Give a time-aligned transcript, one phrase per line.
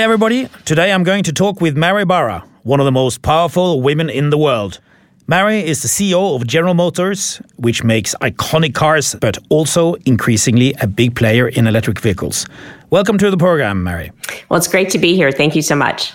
[0.00, 0.48] Hi, everybody.
[0.64, 4.30] Today I'm going to talk with Mary Barra, one of the most powerful women in
[4.30, 4.80] the world.
[5.26, 10.86] Mary is the CEO of General Motors, which makes iconic cars, but also increasingly a
[10.86, 12.46] big player in electric vehicles.
[12.88, 14.10] Welcome to the program, Mary.
[14.48, 15.30] Well, it's great to be here.
[15.30, 16.14] Thank you so much.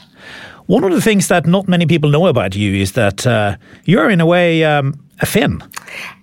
[0.66, 4.10] One of the things that not many people know about you is that uh, you're,
[4.10, 5.62] in a way, um, a Finn.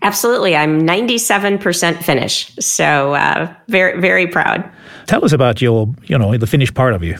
[0.02, 0.56] Absolutely.
[0.56, 2.52] I'm 97% Finnish.
[2.56, 4.68] So, uh, very, very proud.
[5.06, 7.16] Tell us about your, you know, the Finnish part of you.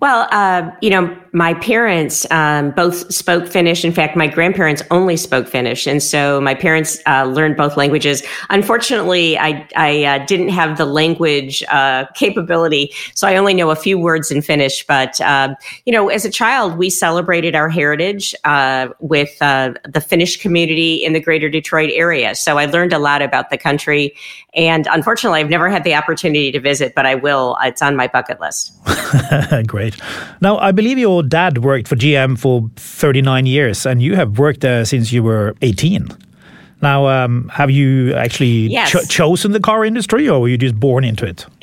[0.00, 3.84] Well, uh, you know, my parents um, both spoke Finnish.
[3.84, 8.22] In fact, my grandparents only spoke Finnish, and so my parents uh, learned both languages.
[8.50, 13.76] Unfortunately, I, I uh, didn't have the language uh, capability, so I only know a
[13.76, 14.86] few words in Finnish.
[14.86, 20.00] But um, you know, as a child, we celebrated our heritage uh, with uh, the
[20.00, 22.34] Finnish community in the Greater Detroit area.
[22.34, 24.14] So I learned a lot about the country,
[24.54, 27.56] and unfortunately, I've never had the opportunity to visit, but I will.
[27.62, 28.72] It's on my bucket list.
[29.66, 29.85] Great.
[30.40, 34.60] Now, I believe your dad worked for GM for 39 years, and you have worked
[34.60, 36.25] there since you were 18.
[36.82, 38.90] Now, um, have you actually yes.
[38.90, 41.46] cho- chosen the car industry or were you just born into it?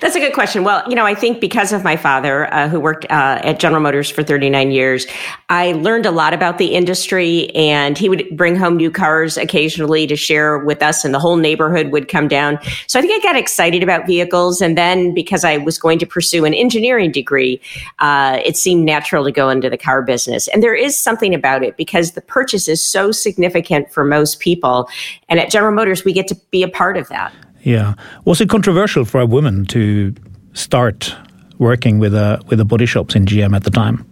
[0.00, 0.62] That's a good question.
[0.62, 3.80] Well, you know, I think because of my father, uh, who worked uh, at General
[3.80, 5.06] Motors for 39 years,
[5.48, 10.06] I learned a lot about the industry and he would bring home new cars occasionally
[10.06, 12.58] to share with us and the whole neighborhood would come down.
[12.86, 14.60] So I think I got excited about vehicles.
[14.60, 17.60] And then because I was going to pursue an engineering degree,
[18.00, 20.46] uh, it seemed natural to go into the car business.
[20.48, 24.88] And there is something about it because the purchase is so significant for most people.
[25.30, 27.32] And at General Motors, we get to be a part of that.
[27.62, 27.94] Yeah.
[28.26, 30.14] Was it controversial for a woman to
[30.52, 31.14] start
[31.58, 34.04] working with a with the body shops in GM at the time?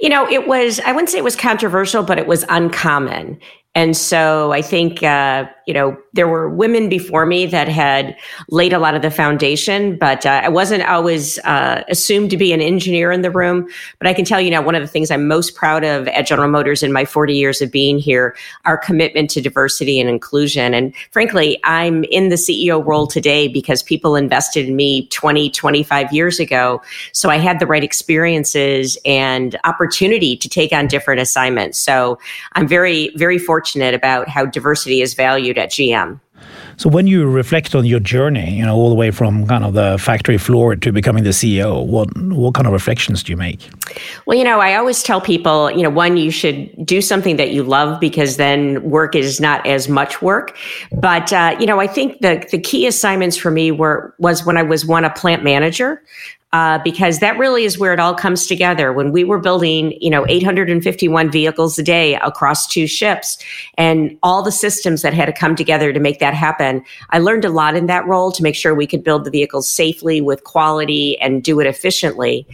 [0.00, 3.38] You know, it was I wouldn't say it was controversial, but it was uncommon.
[3.74, 8.16] And so I think, uh, you know, there were women before me that had
[8.48, 12.52] laid a lot of the foundation, but uh, I wasn't always uh, assumed to be
[12.52, 13.68] an engineer in the room.
[13.98, 16.26] But I can tell you now, one of the things I'm most proud of at
[16.26, 20.72] General Motors in my 40 years of being here, our commitment to diversity and inclusion.
[20.72, 26.12] And frankly, I'm in the CEO role today because people invested in me 20, 25
[26.12, 26.80] years ago.
[27.12, 31.78] So I had the right experiences and opportunity to take on different assignments.
[31.78, 32.18] So
[32.52, 36.20] I'm very, very fortunate fortunate about how diversity is valued at GM.
[36.78, 39.72] So when you reflect on your journey, you know, all the way from kind of
[39.72, 43.66] the factory floor to becoming the CEO, what what kind of reflections do you make?
[44.26, 47.52] Well, you know, I always tell people, you know, one, you should do something that
[47.52, 50.56] you love because then work is not as much work.
[50.92, 54.58] But uh, you know, I think the the key assignments for me were was when
[54.58, 56.02] I was one a plant manager
[56.52, 58.92] uh, because that really is where it all comes together.
[58.92, 63.38] When we were building, you know, 851 vehicles a day across two ships
[63.76, 67.44] and all the systems that had to come together to make that happen, I learned
[67.44, 70.44] a lot in that role to make sure we could build the vehicles safely with
[70.44, 72.46] quality and do it efficiently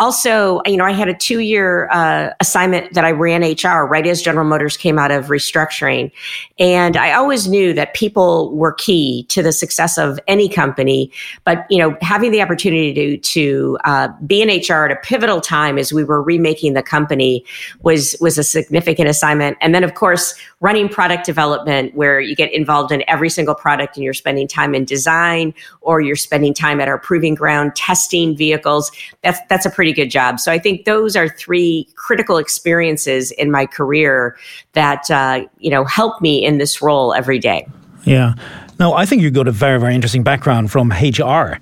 [0.00, 4.06] also, you know, I had a two year uh, assignment that I ran HR right
[4.06, 6.10] as General Motors came out of restructuring.
[6.58, 11.12] And I always knew that people were key to the success of any company.
[11.44, 15.40] But, you know, having the opportunity to, to uh, be in HR at a pivotal
[15.42, 17.44] time as we were remaking the company
[17.82, 19.58] was, was a significant assignment.
[19.60, 23.96] And then, of course, running product development where you get involved in every single product
[23.96, 28.36] and you're spending time in design or you're spending time at our proving ground testing
[28.36, 28.90] vehicles.
[29.22, 30.38] That's, that's a pretty pretty good job.
[30.38, 34.36] So I think those are three critical experiences in my career
[34.72, 37.66] that uh, you know help me in this role every day.
[38.04, 38.34] Yeah.
[38.78, 41.58] No, I think you got a very very interesting background from HR.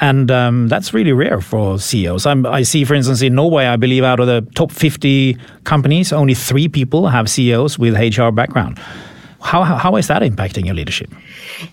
[0.00, 2.26] And um, that's really rare for CEOs.
[2.26, 6.12] I'm, i see, for instance, in Norway, I believe out of the top 50 companies,
[6.12, 8.80] only three people have CEOs with HR background.
[9.42, 11.10] How, how is that impacting your leadership?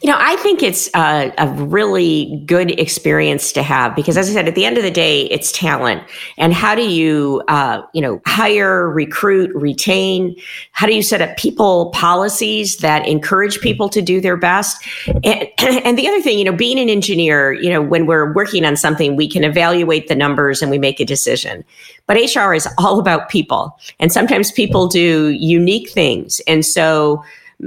[0.02, 4.34] You know, I think it's a, a, really good experience to have because, as I
[4.34, 6.04] said, at the end of the day, it's talent.
[6.38, 10.36] And how do you, uh, you know, hire, recruit, retain?
[10.72, 14.84] How do you set up people policies that encourage people to do their best?
[15.24, 18.66] And, and the other thing, you know, being an engineer, you know, when we're working
[18.66, 21.64] on something, we can evaluate the numbers and we make a decision.
[22.08, 23.78] But HR is all about people.
[24.00, 26.42] And sometimes people do unique things.
[26.48, 27.24] And so,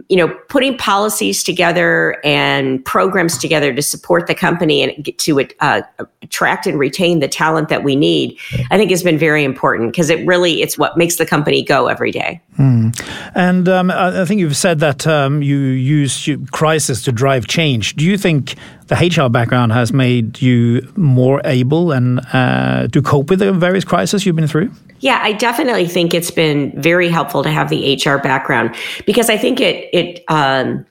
[0.08, 5.82] you know, putting policies together and programs together to support the company and to uh,
[6.22, 8.38] attract and retain the talent that we need,
[8.70, 11.88] I think has been very important because it really it's what makes the company go
[11.88, 12.40] every day.
[12.58, 12.98] Mm.
[13.34, 17.94] And um, I think you've said that um, you use crisis to drive change.
[17.94, 18.54] Do you think
[18.86, 23.84] the HR background has made you more able and uh, to cope with the various
[23.84, 24.70] crises you've been through?
[25.02, 29.36] Yeah, I definitely think it's been very helpful to have the HR background because I
[29.36, 30.86] think it it um,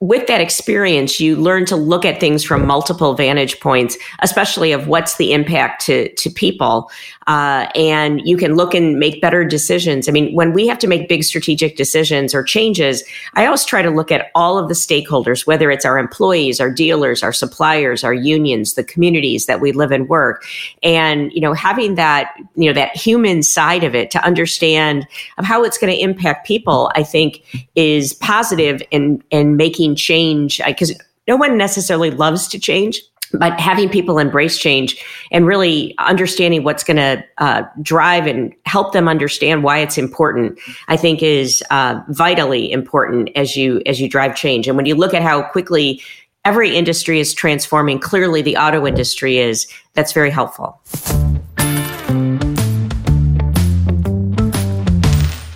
[0.00, 4.88] with that experience, you learn to look at things from multiple vantage points, especially of
[4.88, 6.90] what's the impact to, to people.
[7.26, 10.08] Uh, and you can look and make better decisions.
[10.08, 13.82] I mean, when we have to make big strategic decisions or changes, I always try
[13.82, 18.02] to look at all of the stakeholders, whether it's our employees, our dealers, our suppliers,
[18.04, 20.44] our unions, the communities that we live and work.
[20.82, 25.06] And, you know, having that, you know, that human side of it to understand
[25.38, 29.96] of how it's going to impact people, I think is positive in, in making making
[29.96, 30.92] change because
[31.28, 33.02] no one necessarily loves to change
[33.38, 38.92] but having people embrace change and really understanding what's going to uh, drive and help
[38.92, 44.08] them understand why it's important i think is uh, vitally important as you as you
[44.08, 44.68] drive change.
[44.68, 46.02] And when you look at how quickly
[46.44, 50.80] every industry is transforming clearly the auto industry is that's very helpful.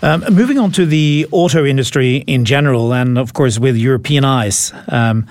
[0.03, 4.73] Um, moving on to the auto industry in general, and of course with European eyes,
[4.89, 5.27] um,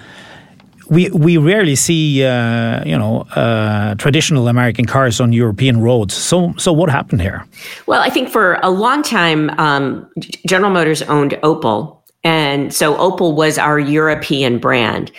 [0.89, 6.13] we we rarely see uh, you know uh, traditional American cars on European roads.
[6.13, 7.45] So so what happened here?
[7.87, 10.09] Well, I think for a long time, um,
[10.45, 11.97] General Motors owned Opel.
[12.21, 15.09] And so Opel was our European brand.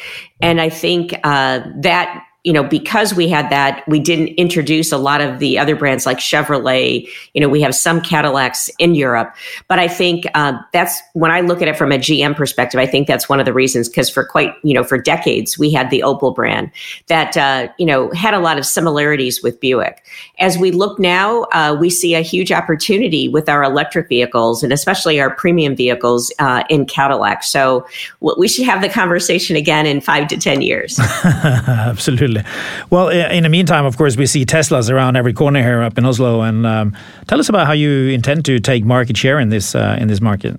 [0.42, 4.96] And I think uh, that you know, because we had that, we didn't introduce a
[4.96, 7.06] lot of the other brands like Chevrolet.
[7.34, 9.34] You know, we have some Cadillacs in Europe,
[9.68, 12.80] but I think uh, that's when I look at it from a GM perspective.
[12.80, 15.70] I think that's one of the reasons because for quite you know for decades we
[15.70, 16.70] had the Opel brand
[17.08, 20.02] that uh, you know had a lot of similarities with Buick.
[20.38, 24.72] As we look now, uh, we see a huge opportunity with our electric vehicles and
[24.72, 27.42] especially our premium vehicles uh, in Cadillac.
[27.42, 27.86] So
[28.20, 30.98] we should have the conversation again in five to ten years.
[31.24, 32.29] Absolutely.
[32.38, 32.86] Absolutely.
[32.90, 36.04] Well, in the meantime, of course, we see Teslas around every corner here up in
[36.04, 36.42] Oslo.
[36.42, 36.96] And um,
[37.26, 40.20] tell us about how you intend to take market share in this uh, in this
[40.20, 40.58] market.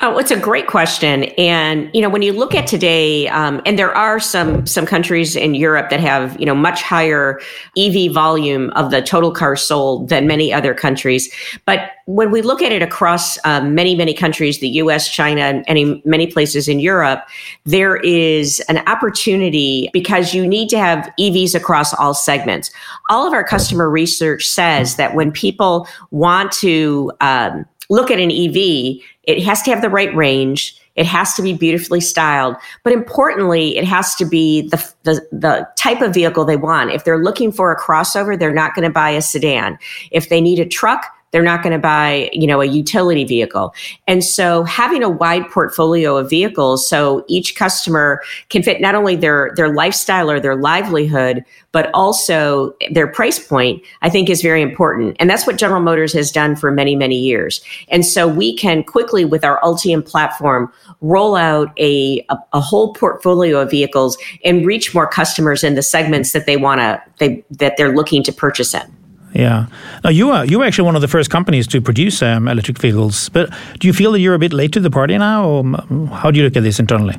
[0.00, 3.76] Oh, it's a great question, and you know when you look at today, um, and
[3.76, 7.40] there are some some countries in Europe that have you know much higher
[7.76, 11.28] EV volume of the total cars sold than many other countries.
[11.64, 15.64] But when we look at it across um, many many countries, the U.S., China, and
[15.66, 17.26] any, many places in Europe,
[17.64, 22.70] there is an opportunity because you need to have EVs across all segments.
[23.10, 28.30] All of our customer research says that when people want to um, look at an
[28.30, 30.74] EV it has to have the right range.
[30.96, 35.68] It has to be beautifully styled, but importantly, it has to be the, the, the
[35.76, 36.90] type of vehicle they want.
[36.90, 39.78] If they're looking for a crossover, they're not going to buy a sedan.
[40.10, 43.74] If they need a truck, they're not going to buy, you know, a utility vehicle.
[44.06, 49.16] And so having a wide portfolio of vehicles so each customer can fit not only
[49.16, 54.62] their their lifestyle or their livelihood, but also their price point, I think is very
[54.62, 55.16] important.
[55.20, 57.62] And that's what General Motors has done for many, many years.
[57.88, 62.94] And so we can quickly with our Ultium platform roll out a, a, a whole
[62.94, 67.44] portfolio of vehicles and reach more customers in the segments that they want to they
[67.50, 68.97] that they're looking to purchase in.
[69.34, 69.66] Yeah.
[70.04, 72.78] Now you are you were actually one of the first companies to produce um, electric
[72.78, 75.64] vehicles, but do you feel that you're a bit late to the party now, or
[76.12, 77.14] how do you look at this internally?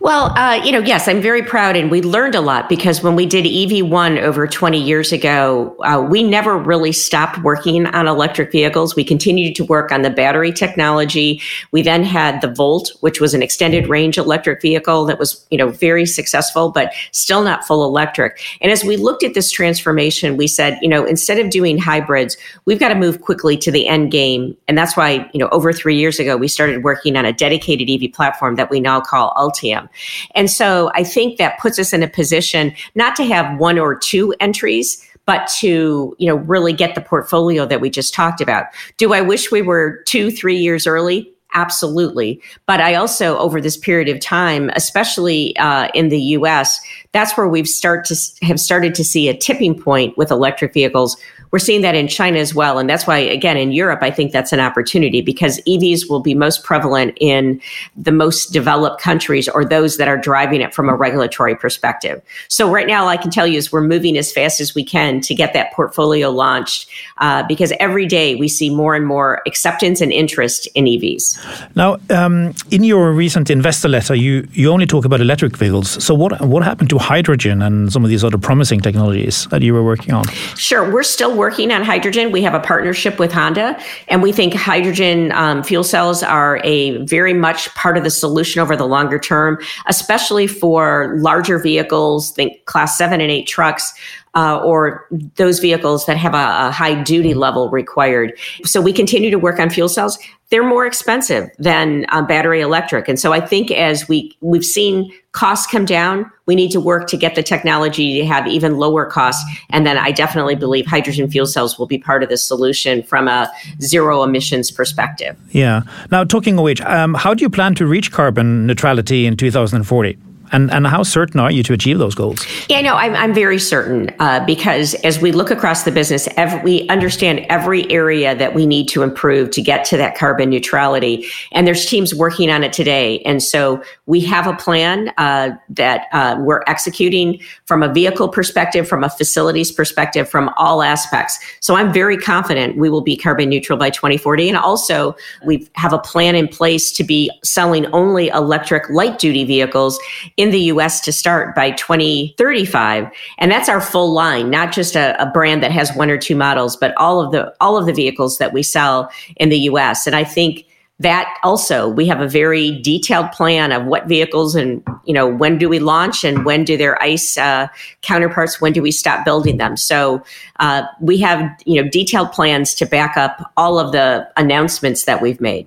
[0.00, 3.16] Well, uh, you know, yes, I'm very proud, and we learned a lot because when
[3.16, 8.52] we did EV1 over 20 years ago, uh, we never really stopped working on electric
[8.52, 8.94] vehicles.
[8.94, 11.40] We continued to work on the battery technology.
[11.72, 15.56] We then had the Volt, which was an extended range electric vehicle that was, you
[15.56, 18.40] know, very successful, but still not full electric.
[18.60, 22.36] And as we looked at this transformation, we said, you know, instead of doing hybrids,
[22.66, 25.72] we've got to move quickly to the end game, and that's why, you know, over
[25.72, 29.32] three years ago, we started working on a dedicated EV platform that we now call
[29.36, 29.85] Ultium.
[30.34, 33.94] And so I think that puts us in a position not to have one or
[33.94, 38.66] two entries, but to you know really get the portfolio that we just talked about.
[38.96, 41.30] Do i wish we were two three years early?
[41.54, 42.40] Absolutely.
[42.66, 46.80] But i also over this period of time especially uh, in the us
[47.12, 51.16] that's where we've start to have started to see a tipping point with electric vehicles
[51.50, 52.78] we're seeing that in China as well.
[52.78, 56.34] And that's why, again, in Europe, I think that's an opportunity because EVs will be
[56.34, 57.60] most prevalent in
[57.96, 62.20] the most developed countries or those that are driving it from a regulatory perspective.
[62.48, 64.84] So, right now, all I can tell you is we're moving as fast as we
[64.84, 66.88] can to get that portfolio launched
[67.18, 71.38] uh, because every day we see more and more acceptance and interest in EVs.
[71.76, 76.02] Now, um, in your recent investor letter, you, you only talk about electric vehicles.
[76.04, 79.74] So, what, what happened to hydrogen and some of these other promising technologies that you
[79.74, 80.26] were working on?
[80.56, 80.90] Sure.
[80.90, 82.32] We're still working on hydrogen.
[82.32, 83.78] We have a partnership with Honda,
[84.08, 88.60] and we think hydrogen um, fuel cells are a very much part of the solution
[88.60, 93.92] over the longer term, especially for larger vehicles, think class seven and eight trucks.
[94.36, 98.32] Uh, or those vehicles that have a, a high duty level required.
[98.64, 100.18] So we continue to work on fuel cells
[100.50, 103.08] they're more expensive than uh, battery electric.
[103.08, 107.08] And so I think as we we've seen costs come down, we need to work
[107.08, 109.44] to get the technology to have even lower costs.
[109.70, 113.26] And then I definitely believe hydrogen fuel cells will be part of the solution from
[113.26, 113.50] a
[113.82, 115.36] zero emissions perspective.
[115.50, 115.82] Yeah.
[116.12, 120.16] Now, talking of which, um, how do you plan to reach carbon neutrality in 2040?
[120.52, 122.44] And, and how certain are you to achieve those goals?
[122.68, 126.60] Yeah, no, I'm, I'm very certain uh, because as we look across the business, every,
[126.60, 131.26] we understand every area that we need to improve to get to that carbon neutrality.
[131.52, 133.20] And there's teams working on it today.
[133.20, 138.88] And so we have a plan uh, that uh, we're executing from a vehicle perspective,
[138.88, 141.38] from a facilities perspective, from all aspects.
[141.60, 144.48] So I'm very confident we will be carbon neutral by 2040.
[144.48, 149.44] And also, we have a plan in place to be selling only electric light duty
[149.44, 149.98] vehicles
[150.36, 153.10] in the US to start by 2035.
[153.38, 156.36] And that's our full line, not just a, a, brand that has one or two
[156.36, 160.06] models, but all of the all of the vehicles that we sell in the US.
[160.06, 160.66] And I think
[160.98, 165.58] that also we have a very detailed plan of what vehicles and you know when
[165.58, 167.68] do we launch and when do their ice uh,
[168.00, 170.22] counterparts when do we stop building them so
[170.60, 175.20] uh, we have you know detailed plans to back up all of the announcements that
[175.20, 175.66] we've made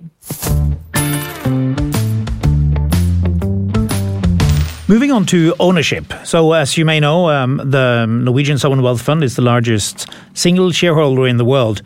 [4.90, 6.12] Moving on to ownership.
[6.24, 10.72] So, as you may know, um, the Norwegian Sovereign Wealth Fund is the largest single
[10.72, 11.80] shareholder in the world.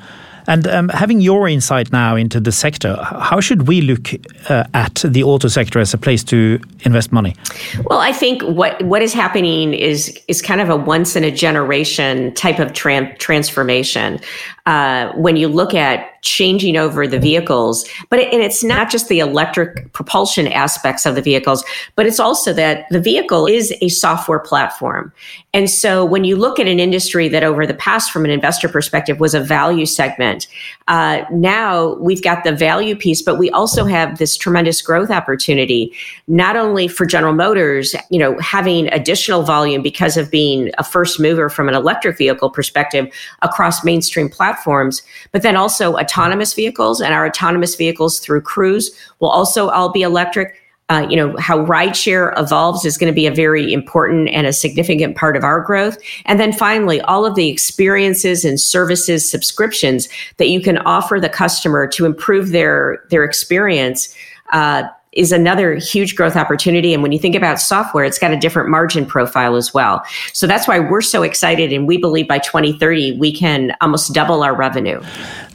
[0.47, 4.15] And um, having your insight now into the sector, how should we look
[4.49, 7.37] uh, at the auto sector as a place to invest money?
[7.85, 11.31] Well, I think what what is happening is is kind of a once in a
[11.31, 14.19] generation type of tran- transformation.
[14.65, 19.09] Uh, when you look at changing over the vehicles, but it, and it's not just
[19.09, 21.65] the electric propulsion aspects of the vehicles,
[21.95, 25.13] but it's also that the vehicle is a software platform.
[25.53, 28.69] And so when you look at an industry that over the past, from an investor
[28.69, 30.49] perspective, was a value segment,
[30.89, 35.93] uh, now we've got the value piece, but we also have this tremendous growth opportunity,
[36.27, 41.21] not only for General Motors, you know, having additional volume because of being a first
[41.21, 43.13] mover from an electric vehicle perspective
[43.43, 45.03] across mainstream platforms
[45.33, 50.03] but then also autonomous vehicles and our autonomous vehicles through Cruise will also all be
[50.03, 50.61] electric.
[50.91, 54.53] Uh, you know how rideshare evolves is going to be a very important and a
[54.53, 60.11] significant part of our growth and then finally all of the experiences and services subscriptions
[60.37, 64.15] that you can offer the customer to improve their their experience
[64.53, 64.83] uh,
[65.17, 66.95] is another huge growth opportunity.
[66.95, 70.03] And when you think about software, it's got a different margin profile as well.
[70.33, 71.73] So that's why we're so excited.
[71.73, 75.01] And we believe by 2030, we can almost double our revenue.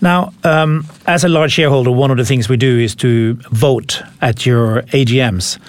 [0.01, 4.01] Now, um, as a large shareholder, one of the things we do is to vote
[4.21, 5.59] at your AGMs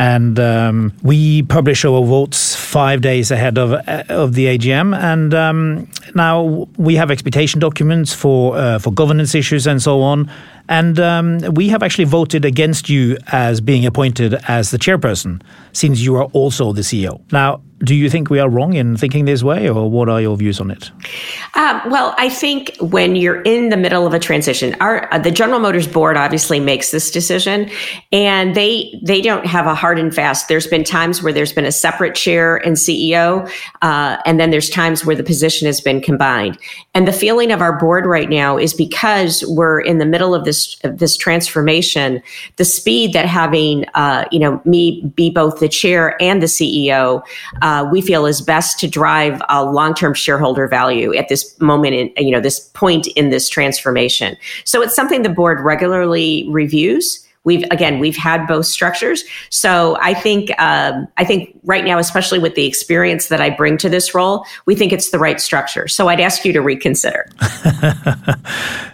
[0.00, 3.72] and um, we publish our votes five days ahead of
[4.08, 4.98] of the AGM.
[4.98, 10.30] And um, now we have expectation documents for uh, for governance issues and so on.
[10.70, 15.42] And um, we have actually voted against you as being appointed as the chairperson,
[15.72, 17.20] since you are also the CEO.
[17.30, 20.36] Now, do you think we are wrong in thinking this way, or what are your
[20.36, 20.90] views on it?
[21.54, 25.30] Uh, well, I think when you're in the middle of a transition, our uh, the
[25.30, 27.70] General Motors board obviously makes this decision,
[28.12, 30.48] and they they don't have a hard and fast.
[30.48, 34.68] There's been times where there's been a separate chair and CEO, uh, and then there's
[34.68, 36.58] times where the position has been combined.
[36.94, 40.44] And the feeling of our board right now is because we're in the middle of
[40.44, 42.22] this of this transformation,
[42.56, 47.22] the speed that having uh, you know me be both the chair and the CEO
[47.70, 52.26] uh, we feel is best to drive a long-term shareholder value at this moment in
[52.26, 54.36] you know this point in this transformation.
[54.64, 57.24] So it's something the board regularly reviews.
[57.44, 59.24] We've again we've had both structures.
[59.50, 63.78] So i think um, i think right now especially with the experience that i bring
[63.78, 65.86] to this role we think it's the right structure.
[65.86, 67.30] So i'd ask you to reconsider.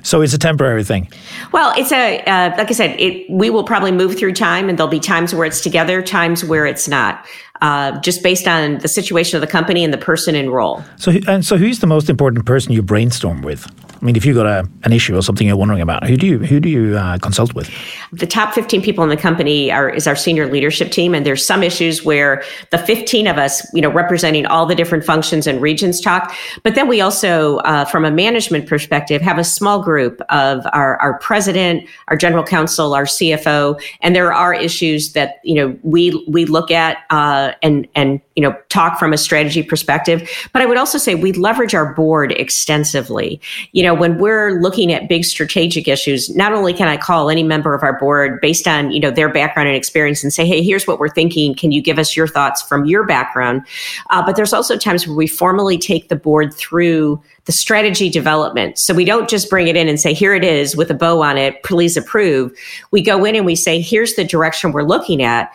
[0.06, 1.09] So it's a temporary thing?
[1.50, 4.78] Well it's a uh, like i said it we will probably move through time and
[4.78, 7.26] there'll be times where it's together times where it's not
[7.63, 10.85] uh, just based on the situation of the company and the person in role.
[10.97, 13.67] So, and so, who's the most important person you brainstorm with?
[14.01, 16.27] I mean, if you've got a, an issue or something you're wondering about, who do
[16.27, 17.71] you who do you uh, consult with?
[18.13, 21.45] The top 15 people in the company are is our senior leadership team, and there's
[21.45, 25.63] some issues where the 15 of us, you know, representing all the different functions and
[25.63, 26.35] regions talk.
[26.63, 30.99] But then we also, uh, from a management perspective, have a small group of our
[30.99, 36.25] our president, our general counsel, our CFO, and there are issues that you know we
[36.29, 36.99] we look at.
[37.11, 40.29] Uh, uh, and and you know talk from a strategy perspective.
[40.53, 43.41] But I would also say we leverage our board extensively.
[43.73, 47.43] You know, when we're looking at big strategic issues, not only can I call any
[47.43, 50.62] member of our board based on you know their background and experience and say, hey,
[50.62, 51.55] here's what we're thinking.
[51.55, 53.67] Can you give us your thoughts from your background?
[54.11, 58.76] Uh, but there's also times where we formally take the board through the strategy development.
[58.76, 61.23] So we don't just bring it in and say, here it is with a bow
[61.23, 62.53] on it, please approve.
[62.91, 65.50] We go in and we say, here's the direction we're looking at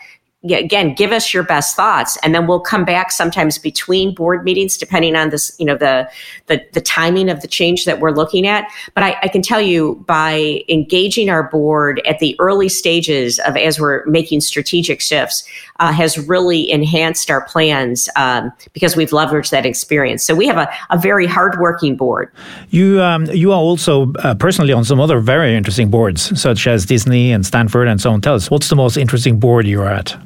[0.50, 4.76] again give us your best thoughts and then we'll come back sometimes between board meetings
[4.76, 6.08] depending on this you know the
[6.46, 8.70] the, the timing of the change that we're looking at.
[8.94, 13.56] But I, I, can tell you by engaging our board at the early stages of
[13.56, 15.48] as we're making strategic shifts
[15.80, 20.22] uh, has really enhanced our plans um, because we've leveraged that experience.
[20.22, 22.30] So we have a, a very hardworking board.
[22.70, 26.86] You um, you are also uh, personally on some other very interesting boards such as
[26.86, 28.20] disney and stanford and so on.
[28.20, 30.16] Tell us what's the most interesting board you're at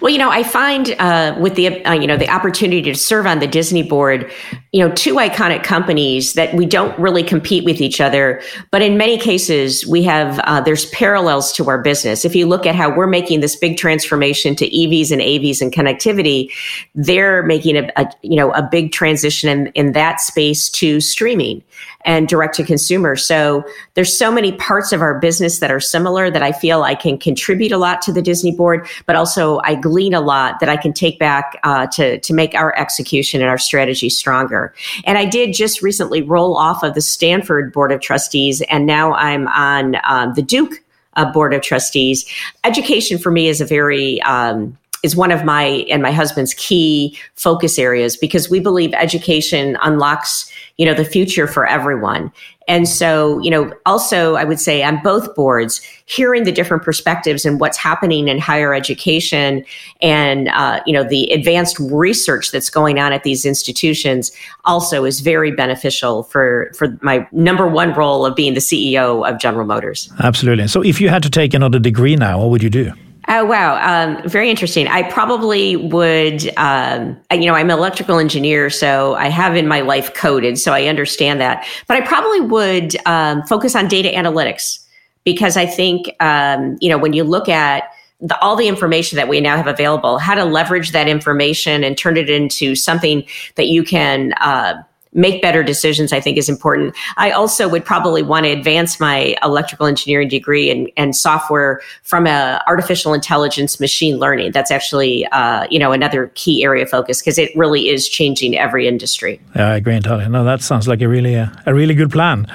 [0.00, 3.26] well, you know, I find uh, with the uh, you know the opportunity to serve
[3.26, 4.30] on the Disney board,
[4.72, 8.96] you know, two iconic companies that we don't really compete with each other, but in
[8.96, 12.24] many cases we have uh, there's parallels to our business.
[12.24, 15.72] If you look at how we're making this big transformation to EVs and AVs and
[15.72, 16.50] connectivity,
[16.94, 21.62] they're making a, a you know a big transition in, in that space to streaming
[22.04, 23.16] and direct to consumer.
[23.16, 26.94] So there's so many parts of our business that are similar that I feel I
[26.94, 30.68] can contribute a lot to the Disney board, but also I glean a lot that
[30.68, 34.74] I can take back uh, to to make our execution and our strategy stronger.
[35.04, 39.12] And I did just recently roll off of the Stanford Board of Trustees, and now
[39.14, 40.82] I'm on um, the Duke
[41.14, 42.28] uh, Board of Trustees.
[42.64, 47.18] Education for me is a very um, is one of my and my husband's key
[47.34, 50.50] focus areas because we believe education unlocks
[50.82, 52.32] you know the future for everyone.
[52.66, 57.44] And so you know also i would say on both boards hearing the different perspectives
[57.44, 59.64] and what's happening in higher education
[60.00, 64.32] and uh, you know the advanced research that's going on at these institutions
[64.64, 69.38] also is very beneficial for for my number one role of being the ceo of
[69.38, 70.12] general motors.
[70.20, 70.66] Absolutely.
[70.66, 72.92] So if you had to take another degree now what would you do
[73.34, 74.86] Oh wow, um, very interesting.
[74.88, 76.54] I probably would.
[76.58, 80.74] Um, you know, I'm an electrical engineer, so I have in my life coded, so
[80.74, 81.66] I understand that.
[81.88, 84.84] But I probably would um, focus on data analytics
[85.24, 87.84] because I think um, you know when you look at
[88.20, 91.96] the, all the information that we now have available, how to leverage that information and
[91.96, 94.34] turn it into something that you can.
[94.42, 94.74] Uh,
[95.12, 96.94] make better decisions, I think is important.
[97.16, 102.26] I also would probably want to advance my electrical engineering degree and, and software from
[102.26, 104.52] a artificial intelligence machine learning.
[104.52, 108.56] That's actually, uh, you know, another key area of focus because it really is changing
[108.56, 109.40] every industry.
[109.54, 110.28] Yeah, I agree entirely.
[110.28, 112.46] No, that sounds like a really, uh, a really good plan.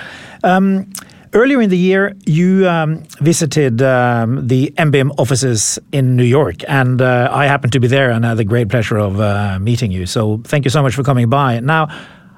[0.44, 0.92] Um,
[1.34, 7.02] Earlier in the year, you um, visited um, the NBIM offices in New York, and
[7.02, 10.06] uh, I happened to be there and had the great pleasure of uh, meeting you.
[10.06, 11.60] So, thank you so much for coming by.
[11.60, 11.90] Now,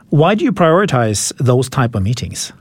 [0.09, 2.51] why do you prioritize those type of meetings?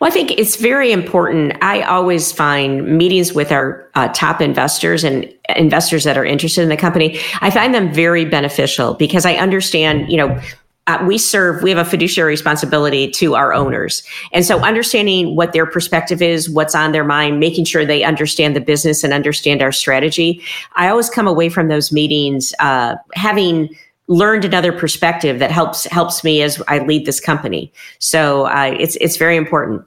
[0.00, 1.56] Well, I think it's very important.
[1.62, 6.68] I always find meetings with our uh, top investors and investors that are interested in
[6.68, 7.18] the company.
[7.40, 10.40] I find them very beneficial because I understand, you know,
[10.86, 14.04] uh, we serve, we have a fiduciary responsibility to our owners.
[14.32, 18.54] And so understanding what their perspective is, what's on their mind, making sure they understand
[18.54, 20.40] the business and understand our strategy.
[20.76, 23.74] I always come away from those meetings uh, having
[24.08, 27.72] learned another perspective that helps helps me as I lead this company.
[27.98, 29.84] So uh, it's it's very important.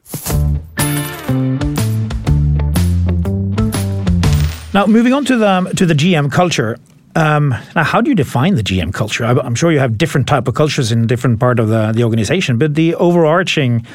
[4.73, 6.77] Now, moving on to the to the GM culture.
[7.15, 9.25] Um, now, how do you define the GM culture?
[9.25, 12.57] I'm sure you have different type of cultures in different part of the, the organization,
[12.59, 13.85] but the overarching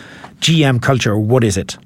[0.40, 1.78] GM culture, what is it?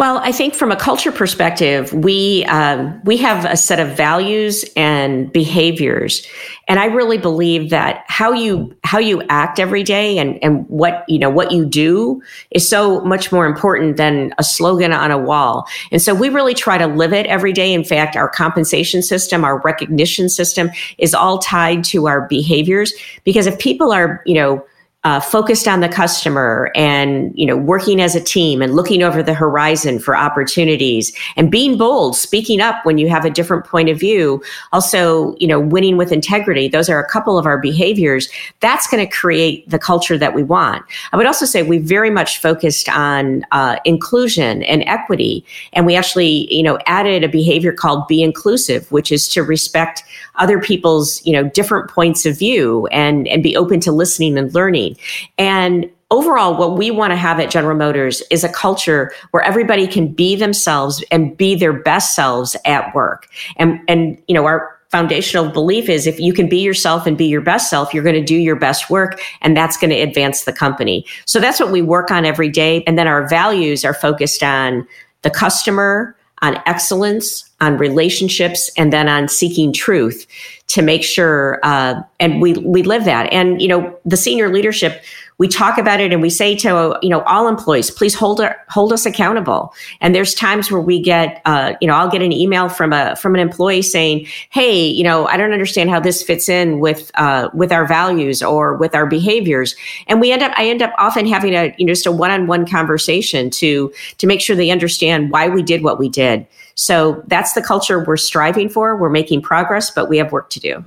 [0.00, 4.64] Well, I think from a culture perspective, we um, we have a set of values
[4.74, 6.26] and behaviors,
[6.68, 11.04] and I really believe that how you how you act every day and and what
[11.06, 15.18] you know what you do is so much more important than a slogan on a
[15.18, 15.68] wall.
[15.92, 17.70] And so we really try to live it every day.
[17.70, 23.46] In fact, our compensation system, our recognition system, is all tied to our behaviors because
[23.46, 24.64] if people are you know
[25.04, 29.22] uh, focused on the customer and you know working as a team and looking over
[29.22, 33.88] the horizon for opportunities and being bold speaking up when you have a different point
[33.88, 34.42] of view.
[34.72, 36.68] Also you know winning with integrity.
[36.68, 38.28] Those are a couple of our behaviors.
[38.60, 40.84] That's going to create the culture that we want.
[41.12, 45.46] I would also say we very much focused on uh, inclusion and equity.
[45.72, 50.02] And we actually you know added a behavior called be inclusive which is to respect
[50.34, 54.54] other people's you know different points of view and and be open to listening and
[54.54, 54.89] learning
[55.38, 59.86] and overall what we want to have at general motors is a culture where everybody
[59.86, 64.80] can be themselves and be their best selves at work and and you know our
[64.90, 68.14] foundational belief is if you can be yourself and be your best self, you're going
[68.14, 71.06] to do your best work and that's going to advance the company.
[71.26, 72.82] So that's what we work on every day.
[72.86, 74.86] And then our values are focused on
[75.22, 80.26] the customer, on excellence, on relationships, and then on seeking truth
[80.68, 83.32] to make sure, uh, and we we live that.
[83.32, 85.02] And you know, the senior leadership
[85.40, 88.54] we talk about it and we say to you know all employees please hold our,
[88.68, 89.72] hold us accountable.
[90.02, 93.16] And there's times where we get uh, you know i'll get an email from a
[93.16, 97.10] from an employee saying hey you know i don't understand how this fits in with
[97.14, 99.74] uh, with our values or with our behaviors.
[100.06, 102.66] And we end up i end up often having a you know just a one-on-one
[102.66, 106.46] conversation to to make sure they understand why we did what we did
[106.80, 110.60] so that's the culture we're striving for we're making progress but we have work to
[110.60, 110.84] do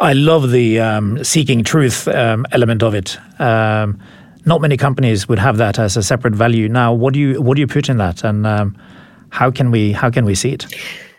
[0.00, 3.16] I love the um, seeking truth um, element of it.
[3.40, 4.00] Um,
[4.44, 6.68] not many companies would have that as a separate value.
[6.68, 8.76] Now, what do you what do you put in that, and um,
[9.30, 10.66] how can we how can we see it?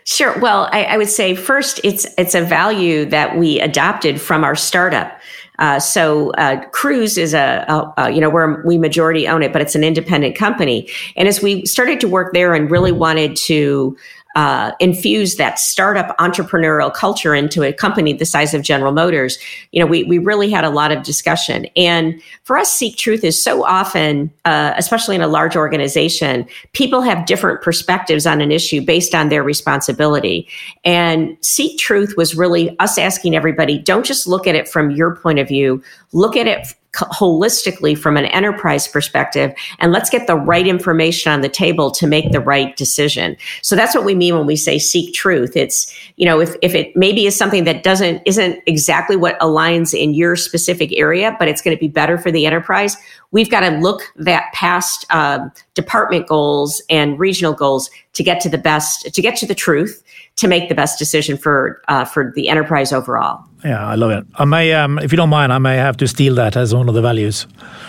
[0.04, 0.38] Sure.
[0.38, 4.54] Well, I, I, would say first, it's it's a value that we adopted from our
[4.54, 5.18] startup.
[5.58, 9.52] Uh, so uh, Cruise is a, a, a, you know where we majority own it,
[9.52, 10.88] but it's an independent company.
[11.16, 13.96] And as we started to work there and really wanted to
[14.36, 19.38] uh, infuse that startup entrepreneurial culture into a company the size of General Motors,
[19.72, 21.66] you know, we, we really had a lot of discussion.
[21.74, 27.00] And for us, Seek Truth is so often, uh, especially in a large organization, people
[27.00, 30.46] have different perspectives on an issue based on their responsibility.
[30.84, 35.16] And Seek Truth was really us asking everybody, don't just look at it from your
[35.16, 40.36] point of view, look at it holistically from an enterprise perspective and let's get the
[40.36, 43.36] right information on the table to make the right decision.
[43.62, 45.56] So that's what we mean when we say seek truth.
[45.56, 49.98] It's you know if, if it maybe is something that doesn't isn't exactly what aligns
[49.98, 52.96] in your specific area but it's going to be better for the enterprise
[53.30, 58.48] we've got to look that past uh, department goals and regional goals to get to
[58.48, 60.02] the best to get to the truth
[60.36, 63.44] to make the best decision for uh, for the enterprise overall.
[63.64, 64.26] Yeah, I love it.
[64.36, 66.88] I may, um, if you don't mind, I may have to steal that as one
[66.88, 67.46] of the values.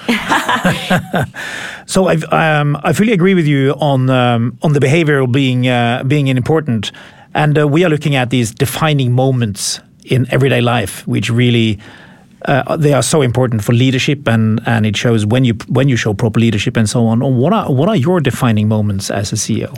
[1.85, 6.03] so I, um, I fully agree with you on um, on the behavioral being uh,
[6.03, 6.91] being important,
[7.33, 11.79] and uh, we are looking at these defining moments in everyday life, which really.
[12.47, 15.97] Uh, they are so important for leadership, and, and it shows when you when you
[15.97, 17.19] show proper leadership and so on.
[17.19, 19.77] What are what are your defining moments as a CEO?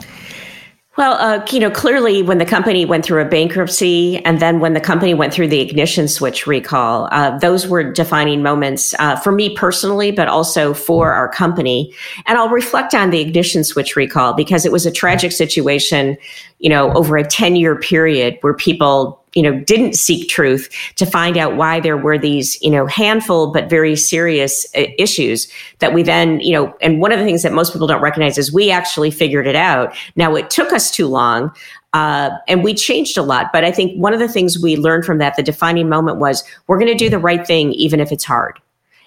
[1.00, 4.74] Well, uh, you know, clearly when the company went through a bankruptcy and then when
[4.74, 9.32] the company went through the ignition switch recall, uh, those were defining moments uh, for
[9.32, 11.94] me personally, but also for our company.
[12.26, 16.18] And I'll reflect on the ignition switch recall because it was a tragic situation,
[16.58, 21.06] you know, over a 10 year period where people you know didn't seek truth to
[21.06, 25.94] find out why there were these you know handful but very serious uh, issues that
[25.94, 28.52] we then you know and one of the things that most people don't recognize is
[28.52, 29.94] we actually figured it out.
[30.16, 31.52] Now it took us too long
[31.92, 35.04] uh, and we changed a lot but i think one of the things we learned
[35.04, 38.12] from that the defining moment was we're going to do the right thing even if
[38.12, 38.60] it's hard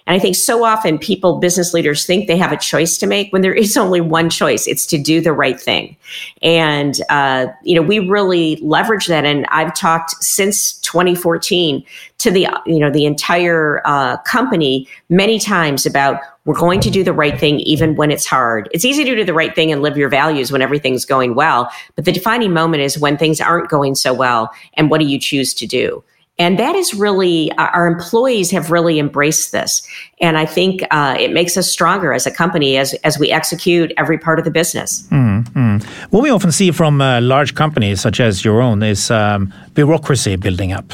[0.06, 3.32] and I think so often people, business leaders think they have a choice to make
[3.32, 4.66] when there is only one choice.
[4.66, 5.96] It's to do the right thing.
[6.42, 9.24] And, uh, you know, we really leverage that.
[9.24, 11.84] And I've talked since 2014
[12.18, 17.02] to the, you know, the entire uh, company many times about we're going to do
[17.02, 18.68] the right thing even when it's hard.
[18.72, 21.70] It's easy to do the right thing and live your values when everything's going well.
[21.96, 24.50] But the defining moment is when things aren't going so well.
[24.74, 26.04] And what do you choose to do?
[26.38, 29.86] And that is really, uh, our employees have really embraced this.
[30.20, 33.92] And I think uh, it makes us stronger as a company as, as we execute
[33.96, 35.02] every part of the business.
[35.10, 35.78] Mm-hmm.
[36.10, 40.34] What we often see from uh, large companies such as your own is um, bureaucracy
[40.36, 40.92] building up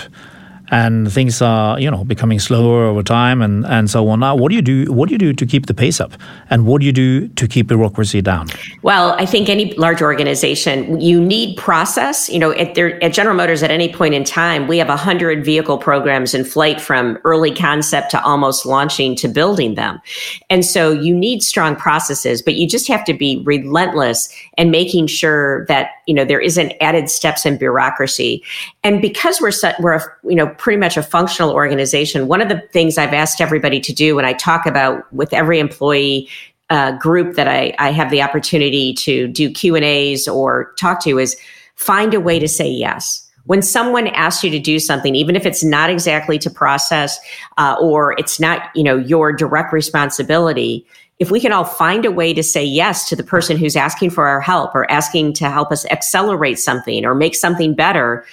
[0.70, 4.20] and things are you know becoming slower over time and and so on.
[4.20, 6.12] Now what do you do what do you do to keep the pace up?
[6.48, 8.48] And what do you do to keep bureaucracy down?
[8.82, 12.28] Well i think any large organization you need process.
[12.28, 15.44] You know at, their, at general motors at any point in time we have 100
[15.44, 20.00] vehicle programs in flight from early concept to almost launching to building them.
[20.48, 25.06] And so you need strong processes but you just have to be relentless and making
[25.06, 28.42] sure that you know there isn't added steps in bureaucracy
[28.82, 32.60] and because we're we're a, you know pretty much a functional organization one of the
[32.72, 36.28] things i've asked everybody to do when i talk about with every employee
[36.70, 41.02] uh, group that I, I have the opportunity to do q and a's or talk
[41.02, 41.36] to is
[41.74, 43.26] find a way to say yes.
[43.46, 47.18] When someone asks you to do something even if it's not exactly to process
[47.58, 50.86] uh, or it's not you know your direct responsibility
[51.18, 54.08] if we can all find a way to say yes to the person who's asking
[54.08, 58.24] for our help or asking to help us accelerate something or make something better,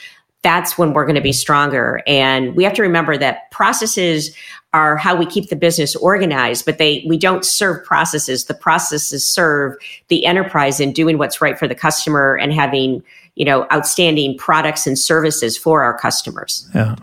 [0.47, 2.01] that's when we're going to be stronger.
[2.07, 4.33] And we have to remember that processes
[4.73, 8.45] are how we keep the business organized, but they we don't serve processes.
[8.45, 9.75] The processes serve
[10.07, 13.03] the enterprise in doing what's right for the customer and having
[13.37, 16.67] you know, outstanding products and services for our customers.
[16.73, 16.95] Yeah.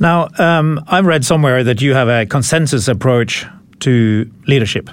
[0.00, 3.46] Now, um, I read somewhere that you have a consensus approach
[3.80, 4.90] to leadership.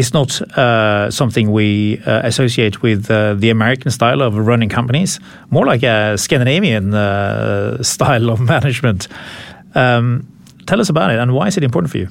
[0.00, 5.20] It's not uh, something we uh, associate with uh, the American style of running companies,
[5.50, 9.08] more like a Scandinavian uh, style of management.
[9.74, 10.26] Um,
[10.66, 12.08] tell us about it and why is it important for you?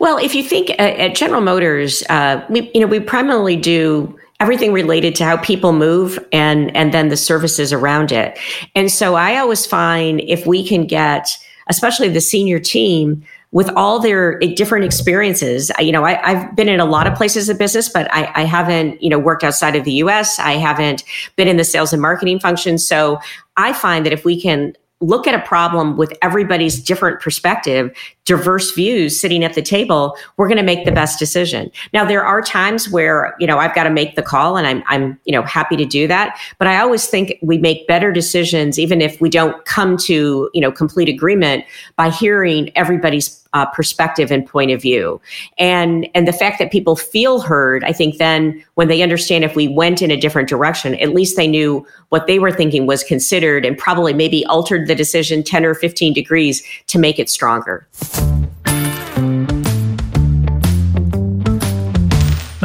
[0.00, 2.02] Well, if you think uh, at General Motors,
[2.50, 7.10] we you know we primarily do everything related to how people move and and then
[7.10, 8.36] the services around it.
[8.74, 13.24] And so I always find if we can get especially the senior team
[13.54, 15.70] with all their eh, different experiences.
[15.78, 18.44] You know, I, have been in a lot of places of business, but I, I,
[18.44, 20.38] haven't, you know, worked outside of the US.
[20.38, 21.04] I haven't
[21.36, 22.76] been in the sales and marketing function.
[22.76, 23.20] So
[23.56, 28.72] I find that if we can look at a problem with everybody's different perspective, diverse
[28.72, 31.70] views sitting at the table, we're going to make the best decision.
[31.92, 34.82] Now, there are times where, you know, I've got to make the call and I'm,
[34.86, 36.40] I'm, you know, happy to do that.
[36.58, 40.60] But I always think we make better decisions, even if we don't come to, you
[40.60, 41.64] know, complete agreement
[41.96, 45.20] by hearing everybody's uh, perspective and point of view.
[45.58, 49.56] And, and the fact that people feel heard, I think then when they understand if
[49.56, 53.02] we went in a different direction, at least they knew what they were thinking was
[53.02, 57.86] considered and probably maybe altered the decision 10 or 15 degrees to make it stronger.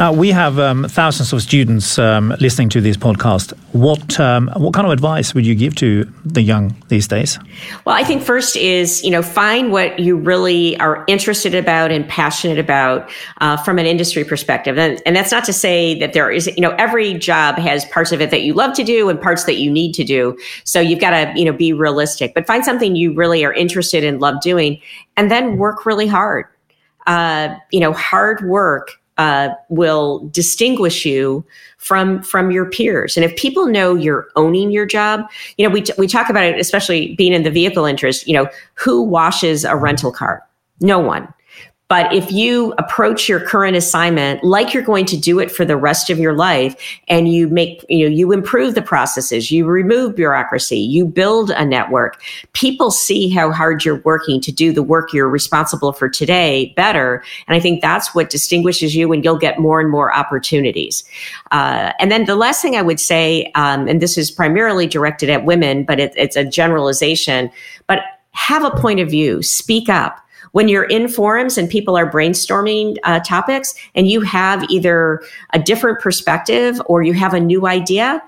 [0.00, 3.52] Now we have um, thousands of students um, listening to this podcast.
[3.72, 7.38] What um, what kind of advice would you give to the young these days?
[7.84, 12.08] Well, I think first is you know find what you really are interested about and
[12.08, 13.10] passionate about
[13.42, 16.62] uh, from an industry perspective, and, and that's not to say that there is you
[16.62, 19.58] know every job has parts of it that you love to do and parts that
[19.58, 20.34] you need to do.
[20.64, 24.02] So you've got to you know be realistic, but find something you really are interested
[24.02, 24.80] in, love doing,
[25.18, 26.46] and then work really hard.
[27.06, 31.44] Uh, you know, hard work uh, will distinguish you
[31.76, 33.18] from from your peers.
[33.18, 35.28] And if people know you're owning your job,
[35.58, 38.26] you know we t- we talk about it, especially being in the vehicle interest.
[38.26, 40.42] You know, who washes a rental car?
[40.80, 41.28] No one.
[41.90, 45.76] But if you approach your current assignment like you're going to do it for the
[45.76, 46.76] rest of your life
[47.08, 51.64] and you make, you know, you improve the processes, you remove bureaucracy, you build a
[51.64, 52.22] network,
[52.52, 57.24] people see how hard you're working to do the work you're responsible for today better.
[57.48, 61.02] And I think that's what distinguishes you and you'll get more and more opportunities.
[61.50, 65.28] Uh, and then the last thing I would say, um, and this is primarily directed
[65.28, 67.50] at women, but it, it's a generalization,
[67.88, 67.98] but
[68.30, 72.96] have a point of view, speak up when you're in forums and people are brainstorming
[73.04, 78.22] uh, topics and you have either a different perspective or you have a new idea,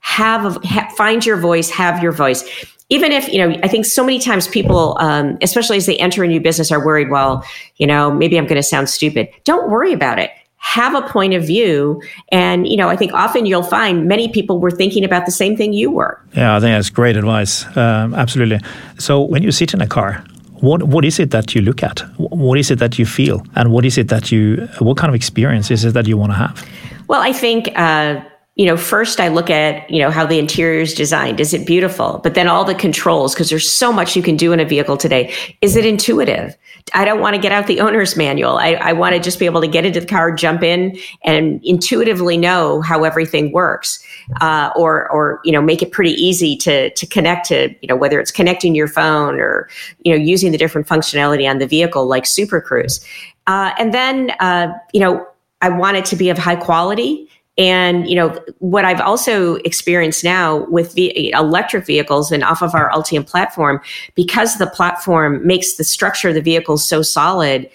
[0.00, 2.44] have a, ha, find your voice, have your voice.
[2.88, 6.22] Even if, you know, I think so many times people, um, especially as they enter
[6.22, 7.44] a new business, are worried, well,
[7.76, 9.28] you know, maybe I'm going to sound stupid.
[9.44, 10.30] Don't worry about it
[10.66, 14.58] have a point of view and you know i think often you'll find many people
[14.58, 18.12] were thinking about the same thing you were yeah i think that's great advice um,
[18.14, 18.58] absolutely
[18.98, 20.24] so when you sit in a car
[20.60, 22.00] what what is it that you look at?
[22.18, 24.68] What is it that you feel, and what is it that you?
[24.78, 26.64] What kind of experience is it that you want to have?
[27.08, 27.70] Well, I think.
[27.76, 28.20] Uh,
[28.56, 31.40] you know, first I look at, you know, how the interior is designed.
[31.40, 32.20] Is it beautiful?
[32.22, 34.96] But then all the controls, because there's so much you can do in a vehicle
[34.96, 35.34] today.
[35.60, 36.56] Is it intuitive?
[36.94, 38.56] I don't want to get out the owner's manual.
[38.56, 41.60] I, I want to just be able to get into the car, jump in and
[41.64, 44.02] intuitively know how everything works.
[44.40, 47.96] Uh, or, or, you know, make it pretty easy to, to connect to, you know,
[47.96, 49.68] whether it's connecting your phone or,
[50.02, 53.04] you know, using the different functionality on the vehicle like Super Cruise.
[53.46, 55.26] Uh, and then, uh, you know,
[55.60, 57.25] I want it to be of high quality
[57.58, 62.74] and you know what I've also experienced now with the electric vehicles and off of
[62.74, 63.80] our Ultium platform,
[64.14, 67.70] because the platform makes the structure of the vehicle so solid.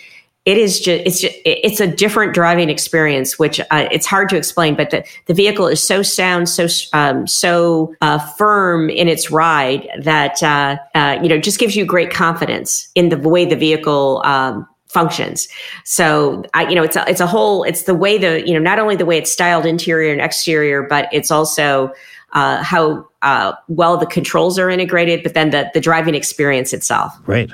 [0.46, 4.38] It is just it's just, it's a different driving experience, which uh, it's hard to
[4.38, 4.76] explain.
[4.76, 9.88] But the, the vehicle is so sound, so um, so uh, firm in its ride
[10.02, 14.22] that uh, uh you know just gives you great confidence in the way the vehicle
[14.26, 15.48] um, functions.
[15.86, 18.60] So I, you know, it's a, it's a whole, it's the way the, you know,
[18.60, 21.94] not only the way it's styled interior and exterior, but it's also
[22.34, 27.14] uh, how uh, well the controls are integrated, but then the, the driving experience itself.
[27.26, 27.52] Right.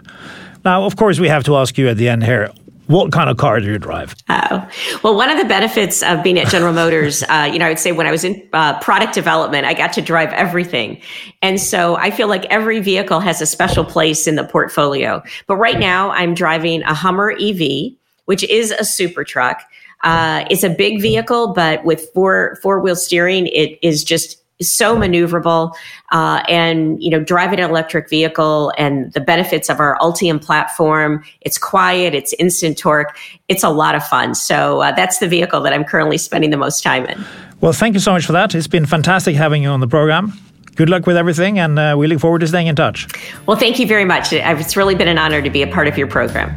[0.65, 2.51] Now, of course, we have to ask you at the end here
[2.87, 4.15] what kind of car do you drive?
[4.29, 4.67] Oh,
[5.03, 7.79] well, one of the benefits of being at General Motors, uh, you know, I would
[7.79, 11.01] say when I was in uh, product development, I got to drive everything.
[11.41, 15.21] And so I feel like every vehicle has a special place in the portfolio.
[15.47, 17.93] But right now, I'm driving a Hummer EV,
[18.25, 19.61] which is a super truck.
[20.03, 24.95] Uh, it's a big vehicle, but with four four wheel steering, it is just so
[24.95, 25.73] maneuverable
[26.11, 31.23] uh, and you know driving an electric vehicle and the benefits of our ultium platform
[31.41, 33.17] it's quiet it's instant torque
[33.47, 36.57] it's a lot of fun so uh, that's the vehicle that i'm currently spending the
[36.57, 37.23] most time in
[37.61, 38.53] Well, thank you so much for that.
[38.53, 40.33] It's been fantastic having you on the program.
[40.75, 43.07] Good luck with everything, and uh, we look forward to staying in touch.
[43.47, 44.31] Well, thank you very much.
[44.31, 46.55] It's really been an honor to be a part of your program.